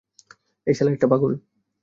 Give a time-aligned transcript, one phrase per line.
[0.67, 1.31] এই শালায় একটা পাগল।